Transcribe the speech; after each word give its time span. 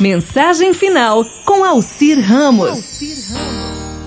Mensagem 0.00 0.74
final 0.74 1.24
com 1.46 1.64
Alcir 1.64 2.20
Ramos. 2.20 3.00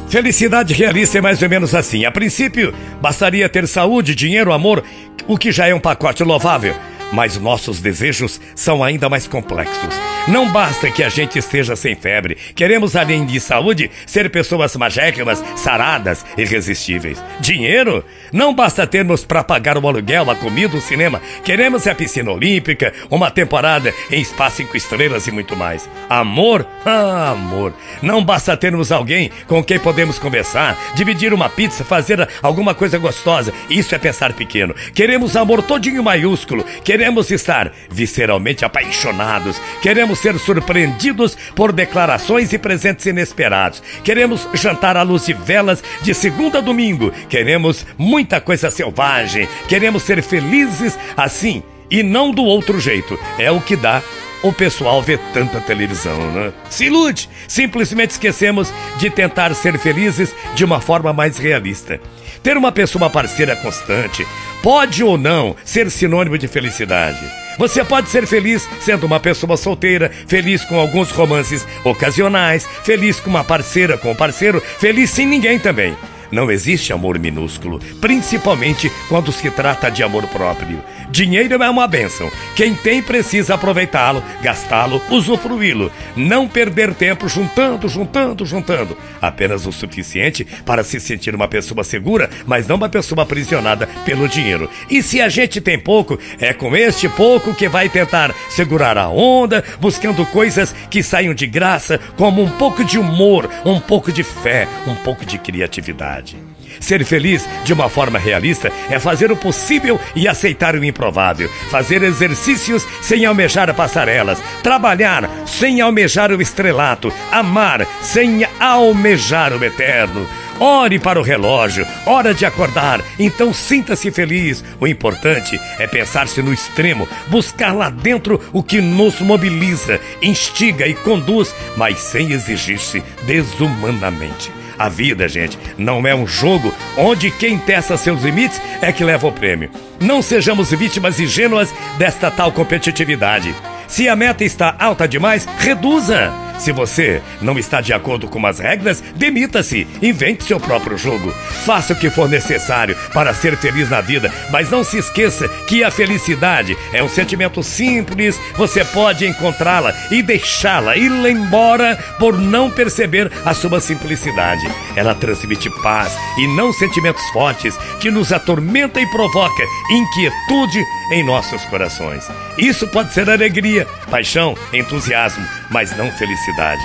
Felicidade 0.07 0.71
realista 0.71 1.17
é 1.17 1.21
mais 1.21 1.41
ou 1.41 1.49
menos 1.49 1.73
assim. 1.73 2.05
A 2.05 2.11
princípio, 2.11 2.73
bastaria 3.01 3.49
ter 3.49 3.67
saúde, 3.67 4.13
dinheiro, 4.13 4.53
amor, 4.53 4.83
o 5.27 5.35
que 5.35 5.51
já 5.51 5.67
é 5.67 5.73
um 5.73 5.79
pacote 5.79 6.23
louvável. 6.23 6.75
Mas 7.11 7.37
nossos 7.37 7.81
desejos 7.81 8.39
são 8.53 8.83
ainda 8.83 9.09
mais 9.09 9.27
complexos. 9.27 9.95
Não 10.29 10.51
basta 10.51 10.91
que 10.91 11.03
a 11.03 11.09
gente 11.09 11.39
esteja 11.39 11.75
sem 11.75 11.95
febre. 11.95 12.37
Queremos, 12.55 12.95
além 12.95 13.25
de 13.25 13.39
saúde, 13.39 13.89
ser 14.05 14.29
pessoas 14.29 14.75
magéquimas, 14.75 15.43
saradas, 15.55 16.23
irresistíveis. 16.37 17.23
Dinheiro? 17.39 18.05
Não 18.31 18.53
basta 18.53 18.85
termos 18.85 19.25
para 19.25 19.43
pagar 19.43 19.77
o 19.77 19.87
aluguel, 19.87 20.29
a 20.29 20.35
comida, 20.35 20.77
o 20.77 20.81
cinema. 20.81 21.19
Queremos 21.43 21.87
a 21.87 21.95
piscina 21.95 22.31
olímpica, 22.31 22.93
uma 23.09 23.31
temporada 23.31 23.91
em 24.11 24.21
espaço 24.21 24.59
cinco 24.59 24.75
estrelas 24.75 25.25
e 25.25 25.31
muito 25.31 25.55
mais. 25.55 25.89
Amor? 26.09 26.67
Ah, 26.85 27.31
amor. 27.31 27.73
Não 28.01 28.23
basta 28.23 28.57
termos 28.57 28.91
alguém 28.91 29.31
com 29.47 29.63
quem 29.63 29.79
podemos 29.79 30.19
conversar, 30.19 30.77
dividir 30.95 31.33
uma 31.33 31.49
pizza, 31.49 31.85
fazer 31.85 32.27
alguma 32.41 32.73
coisa 32.75 32.97
gostosa. 32.97 33.53
Isso 33.69 33.95
é 33.95 33.97
pensar 33.97 34.33
pequeno. 34.33 34.75
Queremos 34.93 35.37
amor 35.37 35.63
todinho 35.63 36.03
maiúsculo. 36.03 36.65
Queremos 36.83 37.31
estar 37.31 37.71
visceralmente 37.89 38.65
apaixonados. 38.65 39.59
Queremos 39.81 40.18
ser 40.19 40.37
surpreendidos 40.37 41.37
por 41.55 41.71
declarações 41.71 42.53
e 42.53 42.57
presentes 42.57 43.05
inesperados. 43.05 43.81
Queremos 44.03 44.47
jantar 44.53 44.97
à 44.97 45.01
luz 45.01 45.25
de 45.25 45.33
velas 45.33 45.83
de 46.01 46.13
segunda 46.13 46.59
a 46.59 46.61
domingo. 46.61 47.11
Queremos 47.27 47.85
muita 47.97 48.39
coisa 48.39 48.69
selvagem. 48.69 49.47
Queremos 49.67 50.03
ser 50.03 50.21
felizes 50.21 50.97
assim 51.17 51.63
e 51.89 52.03
não 52.03 52.31
do 52.31 52.43
outro 52.43 52.79
jeito. 52.79 53.17
É 53.37 53.51
o 53.51 53.61
que 53.61 53.75
dá 53.75 54.01
o 54.41 54.53
pessoal 54.53 55.01
vê 55.01 55.17
tanta 55.33 55.59
televisão, 55.59 56.31
né? 56.31 56.53
Se 56.69 56.85
ilude! 56.85 57.29
Simplesmente 57.47 58.11
esquecemos 58.11 58.73
de 58.97 59.09
tentar 59.09 59.53
ser 59.53 59.77
felizes 59.77 60.33
de 60.55 60.63
uma 60.63 60.79
forma 60.79 61.11
mais 61.11 61.37
realista. 61.37 61.99
Ter 62.41 62.55
uma 62.55 62.71
pessoa 62.71 63.09
parceira 63.09 63.55
constante 63.57 64.25
pode 64.63 65.03
ou 65.03 65.17
não 65.17 65.55
ser 65.65 65.91
sinônimo 65.91 66.37
de 66.37 66.47
felicidade. 66.47 67.19
Você 67.59 67.83
pode 67.83 68.07
ser 68.07 68.25
feliz 68.25 68.65
sendo 68.79 69.05
uma 69.05 69.19
pessoa 69.19 69.57
solteira, 69.57 70.09
feliz 70.25 70.63
com 70.63 70.79
alguns 70.79 71.11
romances 71.11 71.67
ocasionais, 71.83 72.65
feliz 72.85 73.19
com 73.19 73.29
uma 73.29 73.43
parceira, 73.43 73.97
com 73.97 74.11
um 74.11 74.15
parceiro, 74.15 74.61
feliz 74.61 75.09
sem 75.09 75.27
ninguém 75.27 75.59
também. 75.59 75.93
Não 76.31 76.49
existe 76.49 76.93
amor 76.93 77.19
minúsculo, 77.19 77.79
principalmente 77.99 78.89
quando 79.09 79.29
se 79.33 79.51
trata 79.51 79.89
de 79.91 80.01
amor 80.01 80.25
próprio. 80.27 80.81
Dinheiro 81.09 81.61
é 81.63 81.69
uma 81.69 81.87
benção. 81.87 82.31
Quem 82.55 82.75
tem 82.75 83.01
precisa 83.01 83.55
aproveitá-lo, 83.55 84.23
gastá-lo, 84.41 85.01
usufruí-lo. 85.09 85.91
Não 86.15 86.47
perder 86.47 86.93
tempo 86.93 87.27
juntando, 87.27 87.89
juntando, 87.89 88.45
juntando. 88.45 88.97
Apenas 89.21 89.65
o 89.65 89.71
suficiente 89.71 90.45
para 90.65 90.83
se 90.83 90.99
sentir 90.99 91.33
uma 91.33 91.47
pessoa 91.47 91.83
segura, 91.83 92.29
mas 92.45 92.67
não 92.67 92.75
uma 92.75 92.89
pessoa 92.89 93.23
aprisionada 93.23 93.87
pelo 94.05 94.27
dinheiro. 94.27 94.69
E 94.89 95.01
se 95.01 95.19
a 95.21 95.29
gente 95.29 95.59
tem 95.59 95.79
pouco, 95.79 96.19
é 96.39 96.53
com 96.53 96.75
este 96.75 97.09
pouco 97.09 97.55
que 97.55 97.67
vai 97.67 97.89
tentar 97.89 98.33
segurar 98.49 98.97
a 98.97 99.09
onda, 99.09 99.63
buscando 99.79 100.25
coisas 100.27 100.73
que 100.89 101.01
saiam 101.01 101.33
de 101.33 101.47
graça, 101.47 101.99
como 102.15 102.43
um 102.43 102.51
pouco 102.51 102.83
de 102.83 102.97
humor, 102.97 103.49
um 103.65 103.79
pouco 103.79 104.11
de 104.11 104.23
fé, 104.23 104.67
um 104.87 104.95
pouco 104.95 105.25
de 105.25 105.37
criatividade. 105.37 106.48
Ser 106.79 107.03
feliz 107.05 107.47
de 107.63 107.73
uma 107.73 107.89
forma 107.89 108.19
realista 108.19 108.71
é 108.89 108.99
fazer 108.99 109.31
o 109.31 109.37
possível 109.37 109.99
e 110.15 110.27
aceitar 110.27 110.75
o 110.75 110.83
improvável, 110.83 111.49
fazer 111.69 112.03
exercícios 112.03 112.85
sem 113.01 113.25
almejar 113.25 113.73
passarelas, 113.73 114.41
trabalhar 114.63 115.29
sem 115.45 115.81
almejar 115.81 116.31
o 116.31 116.41
estrelato, 116.41 117.11
amar 117.31 117.85
sem 118.01 118.45
almejar 118.59 119.53
o 119.53 119.63
eterno. 119.63 120.27
Ore 120.59 120.99
para 120.99 121.17
o 121.17 121.23
relógio, 121.23 121.87
hora 122.05 122.33
de 122.33 122.45
acordar, 122.45 123.01
então 123.17 123.53
sinta-se 123.53 124.11
feliz. 124.11 124.61
O 124.77 124.85
importante 124.85 125.57
é 125.79 125.87
pensar-se 125.87 126.41
no 126.41 126.53
extremo, 126.53 127.07
buscar 127.27 127.73
lá 127.73 127.89
dentro 127.89 128.41
o 128.51 128.61
que 128.61 128.81
nos 128.81 129.21
mobiliza, 129.21 130.01
instiga 130.21 130.85
e 130.85 130.93
conduz, 130.93 131.55
mas 131.77 131.97
sem 131.99 132.33
exigir-se 132.33 133.01
desumanamente. 133.25 134.58
A 134.79 134.87
vida, 134.87 135.27
gente, 135.27 135.59
não 135.77 136.07
é 136.07 136.15
um 136.15 136.25
jogo 136.25 136.73
onde 136.97 137.29
quem 137.29 137.57
testa 137.57 137.97
seus 137.97 138.23
limites 138.23 138.61
é 138.81 138.93
que 138.93 139.03
leva 139.03 139.27
o 139.27 139.31
prêmio. 139.31 139.69
Não 139.99 140.21
sejamos 140.21 140.71
vítimas 140.71 141.19
ingênuas 141.19 141.73
desta 141.97 142.31
tal 142.31 142.49
competitividade. 142.53 143.53
Se 143.89 144.07
a 144.07 144.15
meta 144.15 144.45
está 144.45 144.73
alta 144.79 145.05
demais, 145.05 145.45
reduza. 145.57 146.48
Se 146.59 146.73
você 146.73 147.21
não 147.41 147.57
está 147.57 147.79
de 147.79 147.93
acordo 147.93 148.27
com 148.27 148.45
as 148.45 148.59
regras, 148.59 149.01
demita-se. 149.15 149.87
Invente 150.01 150.43
seu 150.43 150.59
próprio 150.59 150.97
jogo. 150.97 151.31
Faça 151.65 151.93
o 151.93 151.95
que 151.95 152.09
for 152.09 152.27
necessário 152.27 152.95
para 153.13 153.33
ser 153.33 153.57
feliz 153.57 153.89
na 153.89 154.01
vida, 154.01 154.31
mas 154.51 154.69
não 154.69 154.83
se 154.83 154.97
esqueça 154.97 155.47
que 155.67 155.83
a 155.83 155.89
felicidade 155.89 156.77
é 156.91 157.01
um 157.01 157.07
sentimento 157.07 157.63
simples. 157.63 158.39
Você 158.57 158.83
pode 158.83 159.25
encontrá-la 159.25 159.93
e 160.11 160.21
deixá-la 160.21 160.97
ir 160.97 161.11
embora 161.25 161.97
por 162.19 162.37
não 162.37 162.69
perceber 162.69 163.31
a 163.45 163.53
sua 163.53 163.79
simplicidade. 163.79 164.67
Ela 164.97 165.15
transmite 165.15 165.69
paz 165.81 166.15
e 166.37 166.45
não 166.55 166.73
sentimentos 166.73 167.23
fortes 167.29 167.77
que 168.01 168.11
nos 168.11 168.33
atormenta 168.33 168.99
e 168.99 169.07
provoca 169.07 169.63
inquietude 169.89 170.83
em 171.13 171.23
nossos 171.23 171.63
corações. 171.65 172.27
Isso 172.57 172.85
pode 172.87 173.13
ser 173.13 173.29
alegria, 173.29 173.87
paixão, 174.09 174.55
entusiasmo, 174.73 175.45
mas 175.71 175.95
não 175.95 176.11
felicidade. 176.11 176.83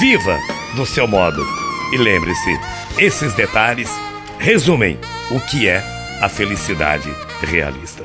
Viva 0.00 0.38
do 0.74 0.84
seu 0.86 1.06
modo. 1.06 1.44
E 1.92 1.96
lembre-se, 1.96 2.58
esses 2.98 3.32
detalhes 3.34 3.90
resumem 4.38 4.98
o 5.30 5.40
que 5.40 5.68
é 5.68 5.82
a 6.20 6.28
felicidade 6.28 7.10
realista. 7.42 8.04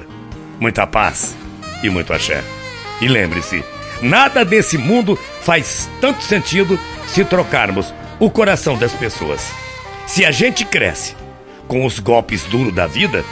Muita 0.59 0.87
paz 0.87 1.35
e 1.83 1.89
muito 1.89 2.13
axé. 2.13 2.43
E 3.01 3.07
lembre-se, 3.07 3.63
nada 4.01 4.45
desse 4.45 4.77
mundo 4.77 5.17
faz 5.41 5.89
tanto 5.99 6.23
sentido 6.23 6.79
se 7.07 7.25
trocarmos 7.25 7.93
o 8.19 8.29
coração 8.29 8.77
das 8.77 8.93
pessoas. 8.93 9.51
Se 10.07 10.25
a 10.25 10.31
gente 10.31 10.63
cresce 10.63 11.15
com 11.67 11.85
os 11.85 11.99
golpes 11.99 12.43
duros 12.43 12.73
da 12.73 12.87
vida, 12.87 13.25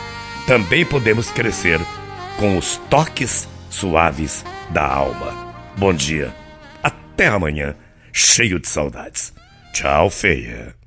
também 0.47 0.85
podemos 0.85 1.29
crescer 1.29 1.79
com 2.37 2.57
os 2.57 2.77
toques 2.89 3.47
suaves 3.69 4.43
da 4.69 4.85
alma. 4.85 5.53
Bom 5.77 5.93
dia, 5.93 6.33
até 7.21 7.27
amanhã, 7.27 7.75
cheio 8.11 8.59
de 8.59 8.67
saudades. 8.67 9.31
Tchau, 9.73 10.09
feia. 10.09 10.73